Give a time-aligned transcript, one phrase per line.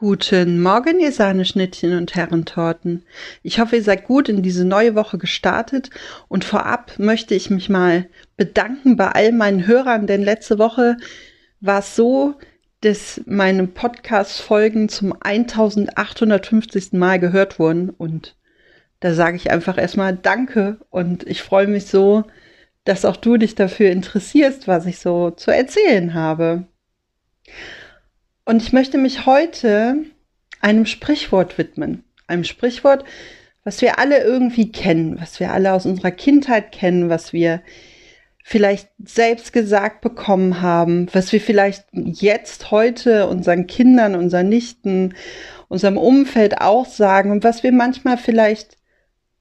[0.00, 3.04] Guten Morgen, ihr Sahneschnittchen und Herrentorten.
[3.42, 5.90] Ich hoffe, ihr seid gut in diese neue Woche gestartet
[6.28, 8.06] und vorab möchte ich mich mal
[8.36, 10.98] bedanken bei all meinen Hörern, denn letzte Woche
[11.60, 12.36] war es so,
[12.80, 16.92] dass meine Podcast-Folgen zum 1850.
[16.92, 18.36] Mal gehört wurden und
[19.00, 22.22] da sage ich einfach erstmal Danke und ich freue mich so,
[22.84, 26.68] dass auch du dich dafür interessierst, was ich so zu erzählen habe.
[28.48, 30.06] Und ich möchte mich heute
[30.62, 32.04] einem Sprichwort widmen.
[32.28, 33.04] Einem Sprichwort,
[33.62, 37.60] was wir alle irgendwie kennen, was wir alle aus unserer Kindheit kennen, was wir
[38.42, 45.14] vielleicht selbst gesagt bekommen haben, was wir vielleicht jetzt heute unseren Kindern, unseren Nichten,
[45.68, 48.78] unserem Umfeld auch sagen und was wir manchmal vielleicht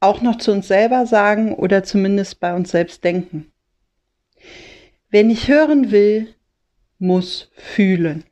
[0.01, 3.53] auch noch zu uns selber sagen oder zumindest bei uns selbst denken.
[5.09, 6.35] Wer nicht hören will,
[6.99, 8.25] muss fühlen.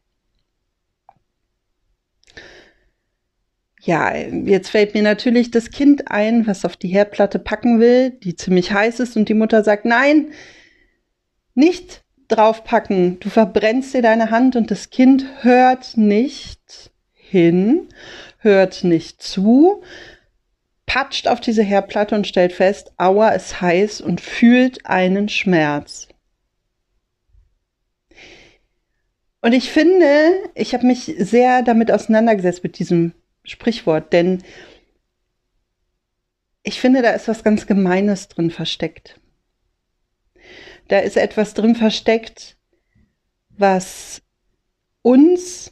[3.85, 8.35] Ja, jetzt fällt mir natürlich das Kind ein, was auf die Herdplatte packen will, die
[8.35, 10.31] ziemlich heiß ist und die Mutter sagt, nein,
[11.53, 17.87] nicht draufpacken, du verbrennst dir deine Hand und das Kind hört nicht hin,
[18.39, 19.83] hört nicht zu,
[20.87, 26.07] patscht auf diese Herdplatte und stellt fest, aua, ist heiß und fühlt einen Schmerz.
[29.41, 33.13] Und ich finde, ich habe mich sehr damit auseinandergesetzt mit diesem
[33.45, 34.43] Sprichwort, denn
[36.63, 39.19] ich finde, da ist was ganz Gemeines drin versteckt.
[40.87, 42.57] Da ist etwas drin versteckt,
[43.49, 44.21] was
[45.01, 45.71] uns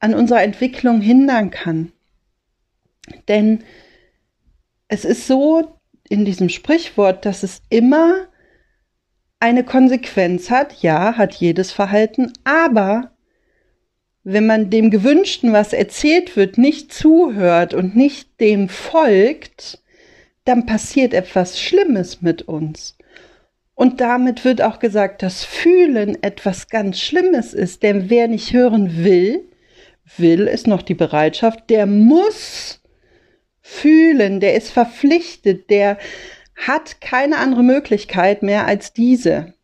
[0.00, 1.92] an unserer Entwicklung hindern kann.
[3.26, 3.64] Denn
[4.88, 8.28] es ist so in diesem Sprichwort, dass es immer
[9.40, 10.82] eine Konsequenz hat.
[10.82, 13.12] Ja, hat jedes Verhalten, aber
[14.30, 19.82] wenn man dem Gewünschten, was erzählt wird, nicht zuhört und nicht dem folgt,
[20.44, 22.98] dann passiert etwas Schlimmes mit uns.
[23.74, 29.02] Und damit wird auch gesagt, dass Fühlen etwas ganz Schlimmes ist, denn wer nicht hören
[29.02, 29.48] will,
[30.18, 32.82] will ist noch die Bereitschaft, der muss
[33.62, 35.96] fühlen, der ist verpflichtet, der
[36.54, 39.54] hat keine andere Möglichkeit mehr als diese.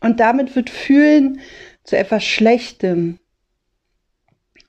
[0.00, 1.38] Und damit wird Fühlen
[1.84, 3.20] zu etwas Schlechtem,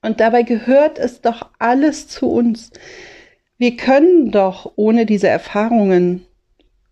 [0.08, 2.72] und dabei gehört es doch alles zu uns.
[3.58, 6.26] Wir können doch ohne diese Erfahrungen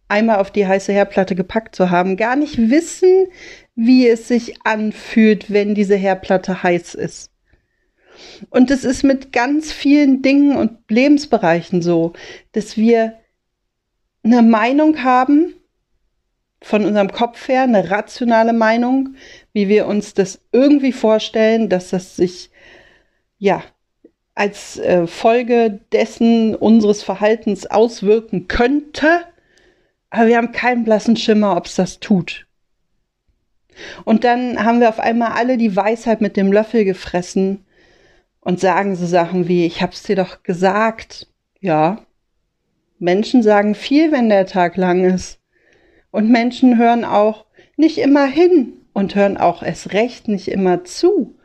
[0.09, 3.27] einmal auf die heiße Herdplatte gepackt zu haben, gar nicht wissen,
[3.73, 7.31] wie es sich anfühlt, wenn diese Herdplatte heiß ist.
[8.49, 12.11] Und es ist mit ganz vielen Dingen und Lebensbereichen so,
[12.51, 13.15] dass wir
[14.23, 15.53] eine Meinung haben,
[16.61, 19.15] von unserem Kopf her, eine rationale Meinung,
[19.53, 22.49] wie wir uns das irgendwie vorstellen, dass das sich
[23.45, 23.61] ja,
[24.33, 29.21] als äh, Folge dessen unseres Verhaltens auswirken könnte,
[30.09, 32.47] aber wir haben keinen blassen Schimmer, ob es das tut.
[34.03, 37.65] Und dann haben wir auf einmal alle die Weisheit mit dem Löffel gefressen
[38.39, 41.27] und sagen so Sachen wie, ich hab's dir doch gesagt.
[41.59, 42.03] Ja.
[42.97, 45.39] Menschen sagen viel, wenn der Tag lang ist.
[46.09, 47.45] Und Menschen hören auch
[47.77, 51.35] nicht immer hin und hören auch erst recht nicht immer zu.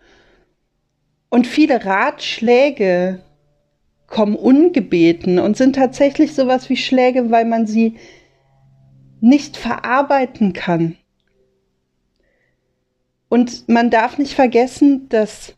[1.31, 3.23] Und viele Ratschläge
[4.09, 7.97] kommen ungebeten und sind tatsächlich sowas wie Schläge, weil man sie
[9.21, 10.97] nicht verarbeiten kann.
[13.29, 15.55] Und man darf nicht vergessen, dass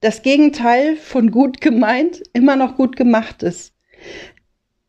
[0.00, 3.72] das Gegenteil von gut gemeint immer noch gut gemacht ist.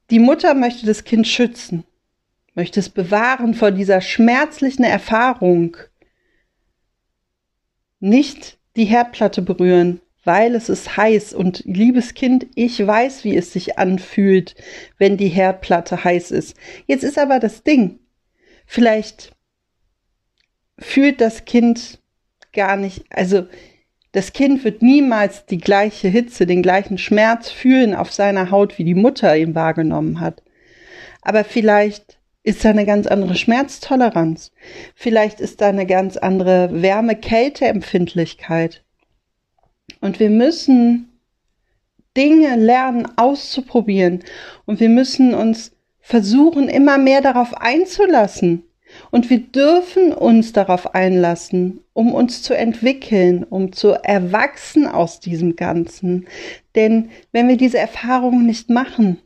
[0.09, 1.85] Die Mutter möchte das Kind schützen,
[2.55, 5.77] möchte es bewahren vor dieser schmerzlichen Erfahrung,
[7.99, 13.53] nicht die Herdplatte berühren, weil es ist heiß und liebes Kind, ich weiß, wie es
[13.53, 14.55] sich anfühlt,
[14.97, 16.57] wenn die Herdplatte heiß ist.
[16.87, 17.99] Jetzt ist aber das Ding,
[18.65, 19.33] vielleicht
[20.79, 21.99] fühlt das Kind
[22.53, 23.47] gar nicht, also
[24.11, 28.85] das Kind wird niemals die gleiche Hitze, den gleichen Schmerz fühlen auf seiner Haut, wie
[28.85, 30.41] die Mutter ihn wahrgenommen hat.
[31.21, 32.14] Aber vielleicht
[32.45, 34.53] ist da eine ganz andere Schmerztoleranz.
[34.93, 38.83] Vielleicht ist da eine ganz andere Wärme-Kälte-Empfindlichkeit.
[39.99, 41.09] Und wir müssen
[42.15, 44.23] Dinge lernen auszuprobieren.
[44.65, 48.61] Und wir müssen uns versuchen, immer mehr darauf einzulassen.
[49.09, 55.55] Und wir dürfen uns darauf einlassen, um uns zu entwickeln, um zu erwachsen aus diesem
[55.55, 56.27] Ganzen.
[56.75, 59.17] Denn wenn wir diese Erfahrungen nicht machen,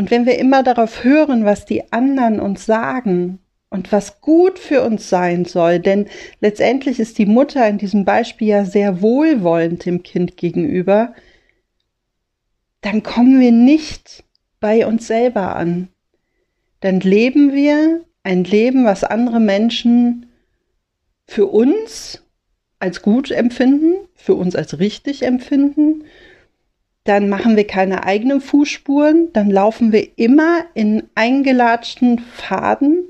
[0.00, 3.38] und wenn wir immer darauf hören, was die anderen uns sagen,
[3.68, 6.06] und was gut für uns sein soll, denn
[6.40, 11.14] letztendlich ist die Mutter in diesem Beispiel ja sehr wohlwollend dem Kind gegenüber,
[12.80, 14.24] dann kommen wir nicht
[14.58, 15.88] bei uns selber an.
[16.80, 20.30] Dann leben wir ein Leben, was andere Menschen
[21.26, 22.24] für uns
[22.78, 26.04] als gut empfinden, für uns als richtig empfinden.
[27.10, 33.02] Dann machen wir keine eigenen Fußspuren, dann laufen wir immer in eingelatschten Faden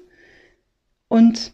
[1.08, 1.52] und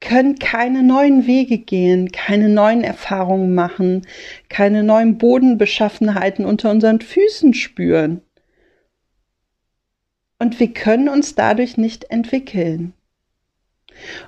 [0.00, 4.06] können keine neuen Wege gehen, keine neuen Erfahrungen machen,
[4.48, 8.20] keine neuen Bodenbeschaffenheiten unter unseren Füßen spüren.
[10.38, 12.92] Und wir können uns dadurch nicht entwickeln.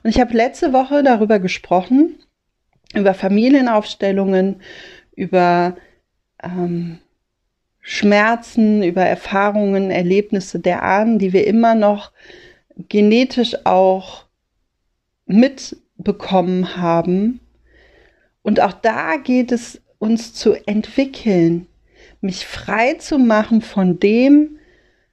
[0.03, 2.19] Und ich habe letzte Woche darüber gesprochen,
[2.93, 4.63] über Familienaufstellungen,
[5.15, 5.77] über
[6.43, 6.99] ähm,
[7.81, 12.13] Schmerzen, über Erfahrungen, Erlebnisse der Ahnen, die wir immer noch
[12.89, 14.25] genetisch auch
[15.27, 17.41] mitbekommen haben.
[18.43, 21.67] Und auch da geht es uns zu entwickeln,
[22.21, 24.59] mich frei zu machen von dem,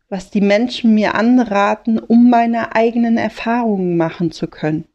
[0.09, 4.85] was die Menschen mir anraten, um meine eigenen Erfahrungen machen zu können.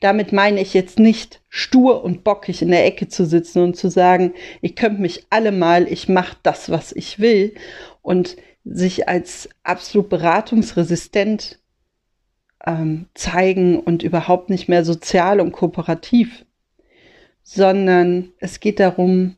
[0.00, 3.88] Damit meine ich jetzt nicht stur und bockig in der Ecke zu sitzen und zu
[3.88, 7.54] sagen, ich könnte mich alle mal, ich mache das, was ich will
[8.02, 11.58] und sich als absolut beratungsresistent
[12.64, 16.44] ähm, zeigen und überhaupt nicht mehr sozial und kooperativ,
[17.42, 19.36] sondern es geht darum,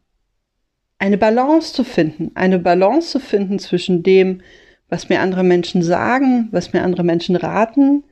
[0.99, 4.43] eine Balance zu finden, eine Balance zu finden zwischen dem,
[4.89, 8.05] was mir andere Menschen sagen, was mir andere Menschen raten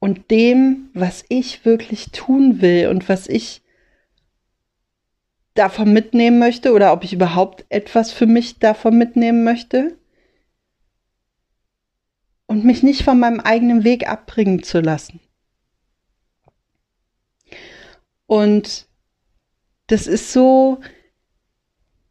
[0.00, 3.62] und dem, was ich wirklich tun will und was ich
[5.54, 9.98] davon mitnehmen möchte oder ob ich überhaupt etwas für mich davon mitnehmen möchte
[12.46, 15.20] und mich nicht von meinem eigenen Weg abbringen zu lassen.
[18.26, 18.86] Und
[19.88, 20.80] das ist so,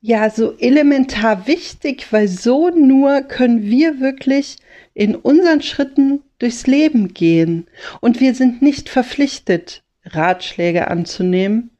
[0.01, 4.57] ja, so elementar wichtig, weil so nur können wir wirklich
[4.94, 7.68] in unseren Schritten durchs Leben gehen.
[8.01, 11.71] Und wir sind nicht verpflichtet, Ratschläge anzunehmen,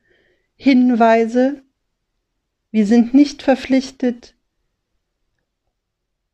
[0.56, 1.64] Hinweise.
[2.72, 4.36] Wir sind nicht verpflichtet,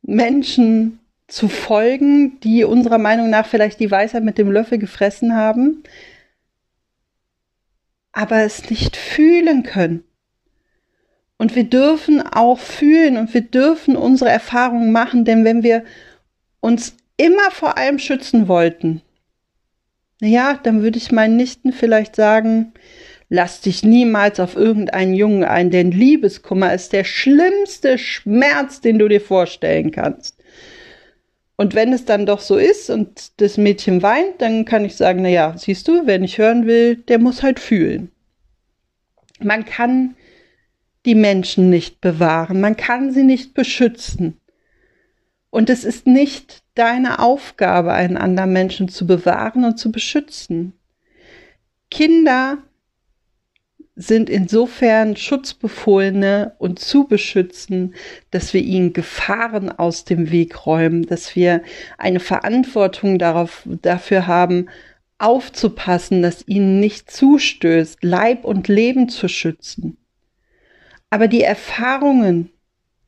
[0.02, 5.82] Menschen zu folgen, die unserer Meinung nach vielleicht die Weisheit mit dem Löffel gefressen haben,
[8.12, 10.04] aber es nicht fühlen können.
[11.38, 15.84] Und wir dürfen auch fühlen und wir dürfen unsere Erfahrungen machen, denn wenn wir
[16.60, 19.02] uns immer vor allem schützen wollten,
[20.20, 22.72] ja, dann würde ich meinen Nichten vielleicht sagen,
[23.28, 29.08] lass dich niemals auf irgendeinen Jungen ein, denn Liebeskummer ist der schlimmste Schmerz, den du
[29.08, 30.36] dir vorstellen kannst.
[31.56, 35.22] Und wenn es dann doch so ist und das Mädchen weint, dann kann ich sagen,
[35.22, 38.10] na ja, siehst du, wer nicht hören will, der muss halt fühlen.
[39.40, 40.16] Man kann
[41.06, 44.38] die Menschen nicht bewahren, man kann sie nicht beschützen.
[45.56, 50.74] Und es ist nicht deine Aufgabe, einen anderen Menschen zu bewahren und zu beschützen.
[51.90, 52.58] Kinder
[53.94, 57.94] sind insofern Schutzbefohlene und zu beschützen,
[58.30, 61.62] dass wir ihnen Gefahren aus dem Weg räumen, dass wir
[61.96, 64.68] eine Verantwortung darauf, dafür haben,
[65.16, 69.96] aufzupassen, dass ihnen nicht zustößt, Leib und Leben zu schützen.
[71.08, 72.50] Aber die Erfahrungen,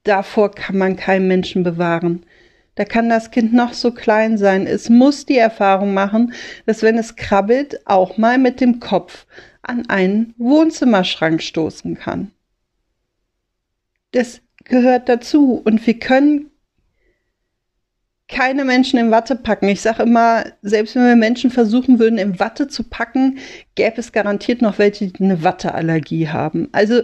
[0.03, 2.25] davor kann man keinen Menschen bewahren.
[2.79, 4.65] Da kann das Kind noch so klein sein.
[4.65, 6.33] Es muss die Erfahrung machen,
[6.65, 9.27] dass wenn es krabbelt, auch mal mit dem Kopf
[9.63, 12.31] an einen Wohnzimmerschrank stoßen kann.
[14.13, 16.53] Das gehört dazu und wir können
[18.29, 19.67] keine Menschen in Watte packen.
[19.67, 23.39] Ich sage immer, selbst wenn wir Menschen versuchen würden, in Watte zu packen,
[23.75, 26.69] gäbe es garantiert noch welche, die eine Watteallergie haben.
[26.71, 27.03] Also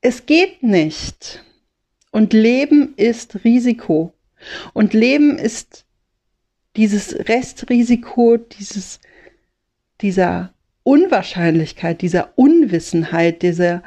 [0.00, 1.44] es geht nicht.
[2.10, 4.12] Und Leben ist Risiko.
[4.72, 5.84] Und Leben ist
[6.76, 9.00] dieses Restrisiko, dieses,
[10.00, 13.84] dieser Unwahrscheinlichkeit, dieser Unwissenheit, dieser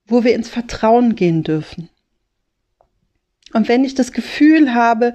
[0.07, 1.91] wo wir ins Vertrauen gehen dürfen.
[3.53, 5.15] Und wenn ich das Gefühl habe,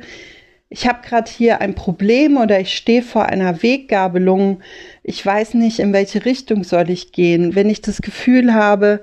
[0.69, 4.61] ich habe gerade hier ein Problem oder ich stehe vor einer Weggabelung,
[5.03, 9.01] ich weiß nicht, in welche Richtung soll ich gehen, wenn ich das Gefühl habe,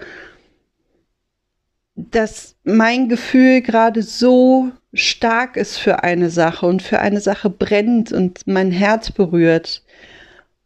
[1.98, 8.12] dass mein Gefühl gerade so stark ist für eine Sache und für eine Sache brennt
[8.12, 9.82] und mein Herz berührt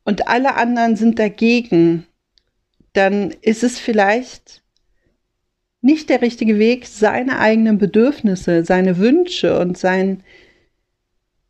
[0.04, 2.06] und alle anderen sind dagegen,
[2.92, 4.62] dann ist es vielleicht
[5.80, 10.22] nicht der richtige Weg, seine eigenen Bedürfnisse, seine Wünsche und sein,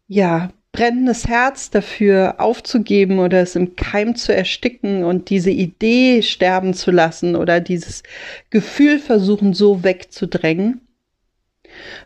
[0.07, 6.73] ja, brennendes Herz dafür aufzugeben oder es im Keim zu ersticken und diese Idee sterben
[6.73, 8.03] zu lassen oder dieses
[8.49, 10.81] Gefühl versuchen so wegzudrängen,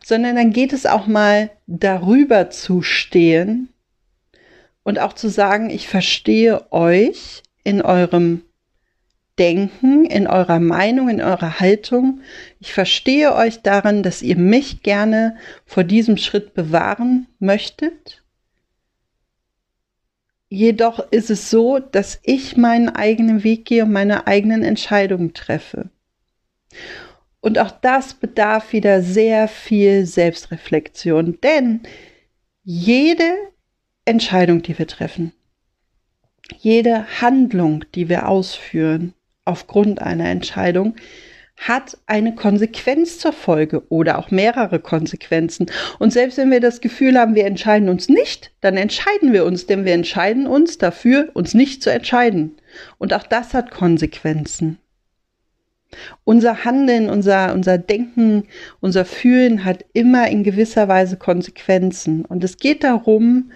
[0.05, 3.69] sondern dann geht es auch mal darüber zu stehen
[4.83, 8.43] und auch zu sagen, ich verstehe euch in eurem
[9.39, 12.21] Denken, in eurer Meinung, in eurer Haltung.
[12.59, 18.23] Ich verstehe euch darin, dass ihr mich gerne vor diesem Schritt bewahren möchtet.
[20.49, 25.91] Jedoch ist es so, dass ich meinen eigenen Weg gehe und meine eigenen Entscheidungen treffe.
[27.41, 31.81] Und auch das bedarf wieder sehr viel Selbstreflexion, denn
[32.63, 33.33] jede
[34.05, 35.33] Entscheidung, die wir treffen,
[36.59, 40.97] jede Handlung, die wir ausführen, aufgrund einer Entscheidung
[41.57, 45.67] hat eine Konsequenz zur Folge oder auch mehrere Konsequenzen.
[45.99, 49.67] Und selbst wenn wir das Gefühl haben, wir entscheiden uns nicht, dann entscheiden wir uns,
[49.67, 52.57] denn wir entscheiden uns dafür, uns nicht zu entscheiden.
[52.99, 54.79] Und auch das hat Konsequenzen.
[56.25, 58.45] Unser Handeln, unser, unser Denken,
[58.81, 62.25] unser Fühlen hat immer in gewisser Weise Konsequenzen.
[62.27, 63.51] Und es geht darum,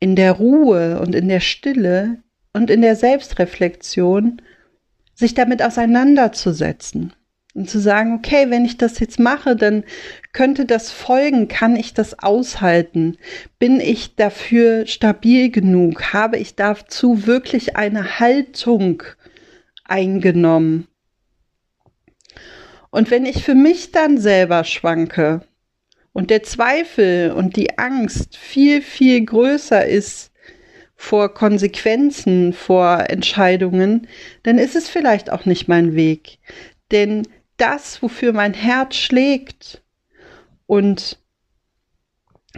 [0.00, 2.22] in der Ruhe und in der Stille
[2.54, 4.40] und in der Selbstreflexion
[5.14, 7.12] sich damit auseinanderzusetzen
[7.58, 9.84] und zu sagen, okay, wenn ich das jetzt mache, dann
[10.32, 13.18] könnte das folgen, kann ich das aushalten?
[13.58, 16.12] Bin ich dafür stabil genug?
[16.12, 19.02] Habe ich dazu wirklich eine Haltung
[19.84, 20.86] eingenommen?
[22.90, 25.40] Und wenn ich für mich dann selber schwanke
[26.12, 30.32] und der Zweifel und die Angst viel, viel größer ist,
[31.00, 34.08] vor Konsequenzen, vor Entscheidungen,
[34.42, 36.38] dann ist es vielleicht auch nicht mein Weg.
[36.90, 37.22] Denn
[37.58, 39.82] das, wofür mein Herz schlägt
[40.66, 41.18] und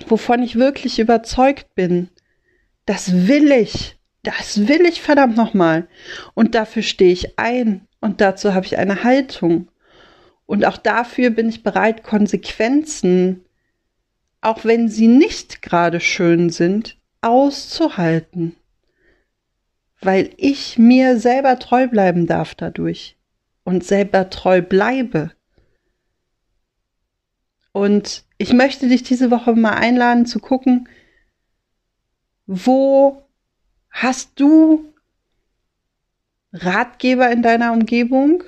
[0.07, 2.09] wovon ich wirklich überzeugt bin,
[2.87, 5.89] das will ich, das will ich verdammt nochmal.
[6.35, 9.69] Und dafür stehe ich ein und dazu habe ich eine Haltung.
[10.47, 13.45] Und auch dafür bin ich bereit, Konsequenzen,
[14.41, 18.57] auch wenn sie nicht gerade schön sind, auszuhalten,
[20.01, 23.17] weil ich mir selber treu bleiben darf dadurch
[23.71, 25.31] und selber treu bleibe.
[27.71, 30.89] Und ich möchte dich diese Woche mal einladen zu gucken,
[32.47, 33.23] wo
[33.89, 34.93] hast du
[36.53, 38.43] Ratgeber in deiner Umgebung,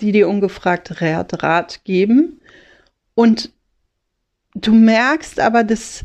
[0.00, 2.40] die dir ungefragt Rat, geben
[3.16, 3.50] und
[4.54, 6.04] du merkst aber, dass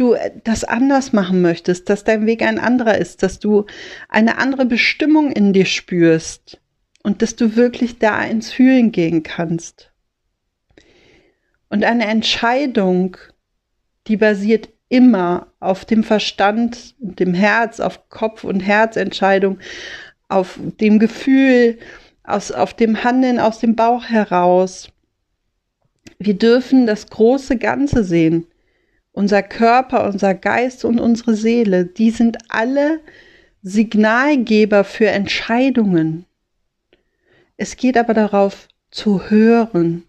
[0.00, 3.66] du das anders machen möchtest, dass dein Weg ein anderer ist, dass du
[4.08, 6.60] eine andere Bestimmung in dir spürst
[7.02, 9.92] und dass du wirklich da ins Fühlen gehen kannst.
[11.68, 13.16] Und eine Entscheidung,
[14.06, 19.60] die basiert immer auf dem Verstand, dem Herz, auf Kopf- und Herzentscheidung,
[20.28, 21.78] auf dem Gefühl,
[22.24, 24.90] aus, auf dem Handeln aus dem Bauch heraus.
[26.18, 28.49] Wir dürfen das große Ganze sehen
[29.20, 33.00] unser Körper, unser Geist und unsere Seele, die sind alle
[33.62, 36.24] Signalgeber für Entscheidungen.
[37.58, 40.04] Es geht aber darauf zu hören,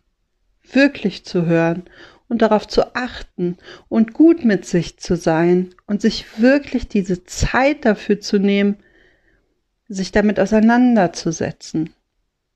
[0.63, 1.83] wirklich zu hören
[2.29, 3.57] und darauf zu achten
[3.89, 8.77] und gut mit sich zu sein und sich wirklich diese Zeit dafür zu nehmen,
[9.89, 11.93] sich damit auseinanderzusetzen.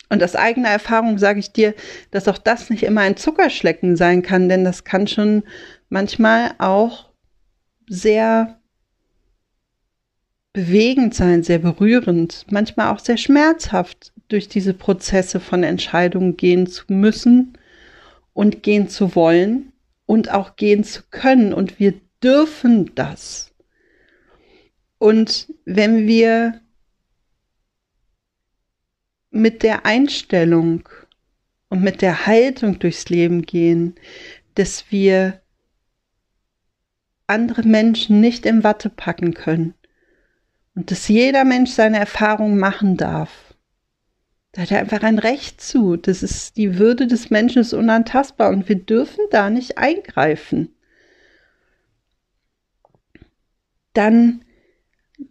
[0.08, 1.74] Und aus eigener Erfahrung sage ich dir,
[2.12, 5.44] dass auch das nicht immer ein Zuckerschlecken sein kann, denn das kann schon
[5.90, 7.10] manchmal auch
[7.88, 8.60] sehr
[10.54, 16.86] bewegend sein, sehr berührend, manchmal auch sehr schmerzhaft durch diese Prozesse von Entscheidungen gehen zu
[16.88, 17.58] müssen
[18.34, 19.74] und gehen zu wollen
[20.06, 21.54] und auch gehen zu können.
[21.54, 23.52] Und wir dürfen das.
[24.98, 26.62] Und wenn wir
[29.30, 30.88] mit der Einstellung
[31.68, 33.96] und mit der Haltung durchs Leben gehen,
[34.56, 35.42] dass wir
[37.28, 39.74] andere Menschen nicht in Watte packen können
[40.76, 43.56] und dass jeder Mensch seine Erfahrung machen darf.
[44.52, 45.98] Da hat er einfach ein Recht zu.
[45.98, 50.74] Das ist die Würde des Menschen ist unantastbar und wir dürfen da nicht eingreifen.
[53.94, 54.44] Dann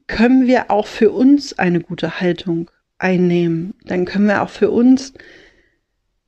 [0.07, 3.75] können wir auch für uns eine gute Haltung einnehmen.
[3.85, 5.13] Dann können wir auch für uns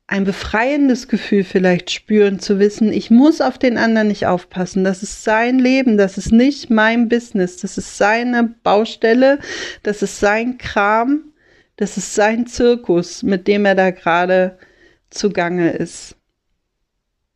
[0.08, 4.84] ein befreiendes Gefühl vielleicht spüren, zu wissen, ich muss auf den anderen nicht aufpassen.
[4.84, 9.40] Das ist sein Leben, das ist nicht mein Business, das ist seine Baustelle,
[9.82, 11.32] das ist sein Kram.
[11.76, 14.58] Das ist sein Zirkus, mit dem er da gerade
[15.10, 16.16] zugange ist.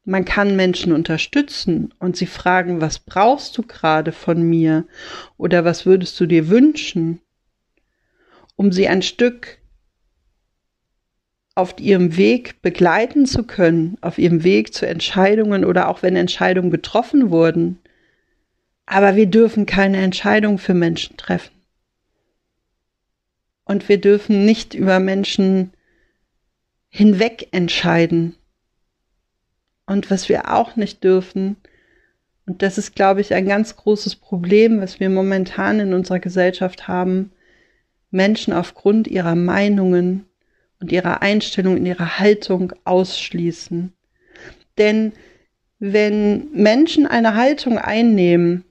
[0.05, 4.87] Man kann Menschen unterstützen und sie fragen, was brauchst du gerade von mir
[5.37, 7.21] oder was würdest du dir wünschen,
[8.57, 9.59] um sie ein Stück
[11.54, 16.71] auf ihrem Weg begleiten zu können, auf ihrem Weg zu Entscheidungen oder auch wenn Entscheidungen
[16.71, 17.78] getroffen wurden.
[18.87, 21.54] Aber wir dürfen keine Entscheidung für Menschen treffen.
[23.64, 25.73] Und wir dürfen nicht über Menschen
[26.88, 28.35] hinweg entscheiden.
[29.87, 31.57] Und was wir auch nicht dürfen,
[32.47, 36.88] und das ist, glaube ich, ein ganz großes Problem, was wir momentan in unserer Gesellschaft
[36.88, 37.30] haben,
[38.11, 40.26] Menschen aufgrund ihrer Meinungen
[40.81, 43.93] und ihrer Einstellung, in ihrer Haltung ausschließen.
[44.79, 45.13] Denn
[45.79, 48.65] wenn Menschen eine Haltung einnehmen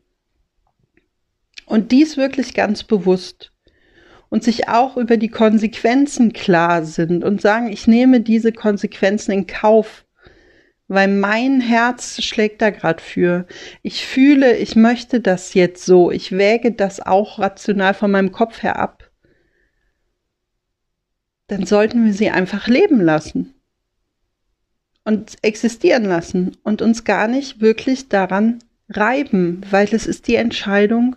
[1.66, 3.52] und dies wirklich ganz bewusst
[4.30, 9.48] und sich auch über die Konsequenzen klar sind und sagen, ich nehme diese Konsequenzen in
[9.48, 10.06] Kauf,
[10.88, 13.46] weil mein Herz schlägt da gerade für.
[13.84, 16.10] Ich fühle, ich möchte das jetzt so.
[16.10, 19.09] Ich wäge das auch rational von meinem Kopf her ab
[21.50, 23.56] dann sollten wir sie einfach leben lassen
[25.04, 31.16] und existieren lassen und uns gar nicht wirklich daran reiben, weil es ist die Entscheidung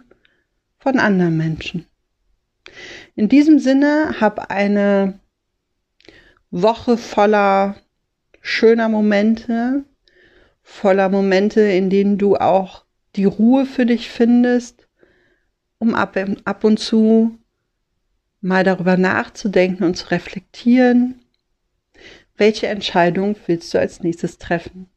[0.79, 1.87] von anderen Menschen.
[3.15, 5.21] In diesem Sinne, hab eine
[6.51, 7.77] Woche voller
[8.41, 9.85] schöner Momente,
[10.62, 12.85] voller Momente, in denen du auch
[13.17, 14.89] die Ruhe für dich findest,
[15.79, 17.39] um ab, ab und zu
[18.43, 21.21] mal darüber nachzudenken und zu reflektieren,
[22.37, 24.92] welche Entscheidung willst du als nächstes treffen.